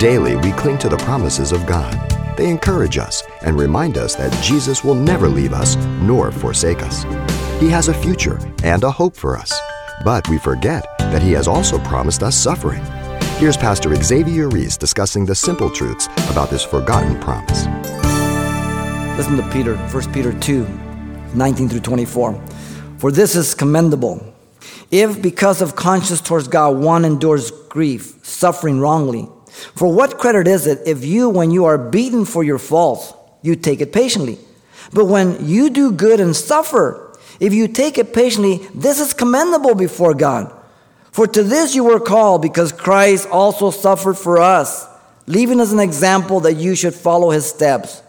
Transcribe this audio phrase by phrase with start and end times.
[0.00, 1.92] Daily, we cling to the promises of God.
[2.34, 7.02] They encourage us and remind us that Jesus will never leave us nor forsake us.
[7.60, 9.60] He has a future and a hope for us.
[10.02, 12.82] But we forget that He has also promised us suffering.
[13.36, 17.66] Here's Pastor Xavier Reese discussing the simple truths about this forgotten promise.
[19.18, 20.66] Listen to Peter, 1 Peter 2
[21.34, 22.42] 19 through 24.
[22.96, 24.34] For this is commendable.
[24.90, 29.28] If because of conscience towards God one endures grief, suffering wrongly,
[29.80, 33.56] for what credit is it if you, when you are beaten for your faults, you
[33.56, 34.36] take it patiently?
[34.92, 39.74] But when you do good and suffer, if you take it patiently, this is commendable
[39.74, 40.52] before God.
[41.12, 44.86] For to this you were called, because Christ also suffered for us,
[45.26, 48.02] leaving us an example that you should follow his steps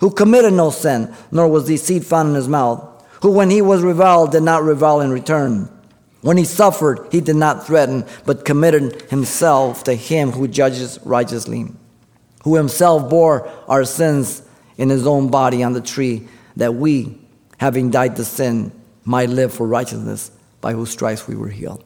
[0.00, 3.82] who committed no sin, nor was deceit found in his mouth, who when he was
[3.82, 5.68] reviled did not revile in return.
[6.22, 11.66] When he suffered, he did not threaten, but committed himself to him who judges righteously,
[12.44, 14.42] who himself bore our sins
[14.76, 17.18] in his own body on the tree, that we,
[17.58, 18.72] having died to sin,
[19.04, 21.82] might live for righteousness, by whose stripes we were healed.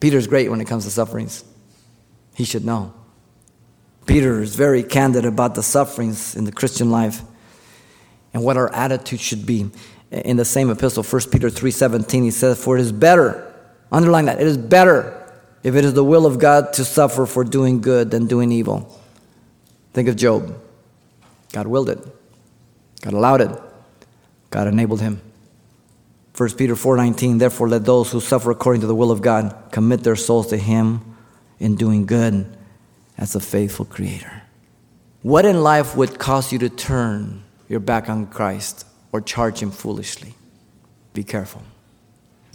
[0.00, 1.44] Peter's great when it comes to sufferings.
[2.34, 2.94] He should know.
[4.06, 7.20] Peter is very candid about the sufferings in the Christian life
[8.32, 9.70] and what our attitude should be.
[10.10, 13.44] In the same epistle, 1 Peter 3:17, he says, "For it is better,
[13.92, 15.14] underline that, it is better
[15.62, 18.88] if it is the will of God to suffer for doing good than doing evil."
[19.92, 20.54] Think of Job.
[21.52, 21.98] God willed it.
[23.02, 23.50] God allowed it.
[24.50, 25.20] God enabled him.
[26.32, 30.04] 1 Peter 4:19 Therefore let those who suffer according to the will of God commit
[30.04, 31.00] their souls to him
[31.58, 32.46] in doing good
[33.18, 34.42] as a faithful creator.
[35.22, 39.70] What in life would cause you to turn your back on Christ or charge him
[39.70, 40.34] foolishly?
[41.14, 41.62] Be careful.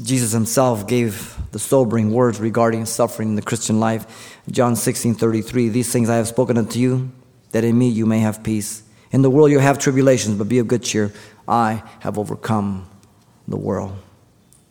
[0.01, 4.39] Jesus himself gave the sobering words regarding suffering in the Christian life.
[4.49, 7.11] John 16 33, These things I have spoken unto you,
[7.51, 8.83] that in me you may have peace.
[9.11, 11.13] In the world you have tribulations, but be of good cheer.
[11.47, 12.89] I have overcome
[13.47, 13.95] the world.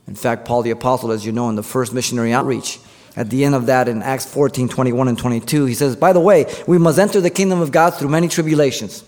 [0.09, 2.81] In fact, Paul the Apostle, as you know, in the first missionary outreach,
[3.15, 6.21] at the end of that in Acts 14 21 and 22, he says, By the
[6.21, 9.05] way, we must enter the kingdom of God through many tribulations.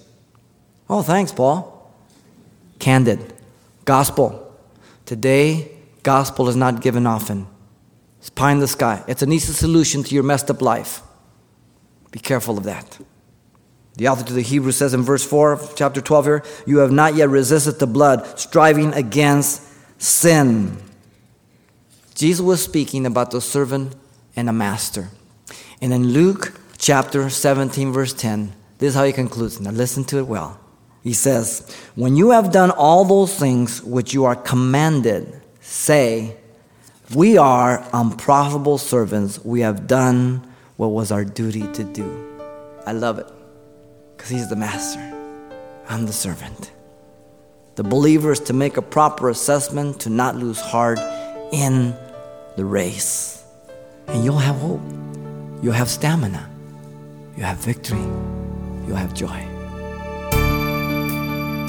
[0.88, 1.73] Oh, thanks, Paul.
[2.84, 3.32] Candid.
[3.86, 4.54] Gospel.
[5.06, 5.70] Today,
[6.02, 7.46] gospel is not given often.
[8.18, 9.02] It's pie in the sky.
[9.08, 11.00] It's an easy solution to your messed up life.
[12.10, 12.98] Be careful of that.
[13.96, 17.14] The author to the Hebrews says in verse 4 chapter 12 here, You have not
[17.14, 19.62] yet resisted the blood, striving against
[19.96, 20.76] sin.
[22.14, 23.96] Jesus was speaking about the servant
[24.36, 25.08] and a master.
[25.80, 29.58] And in Luke chapter 17, verse 10, this is how he concludes.
[29.58, 30.60] Now listen to it well.
[31.04, 36.34] He says, When you have done all those things which you are commanded, say,
[37.14, 39.44] We are unprofitable servants.
[39.44, 42.40] We have done what was our duty to do.
[42.86, 43.26] I love it
[44.16, 45.00] because he's the master.
[45.90, 46.72] I'm the servant.
[47.74, 50.98] The believer is to make a proper assessment, to not lose heart
[51.52, 51.94] in
[52.56, 53.44] the race.
[54.06, 54.80] And you'll have hope.
[55.62, 56.48] You'll have stamina.
[57.36, 58.00] You'll have victory.
[58.86, 59.53] You'll have joy.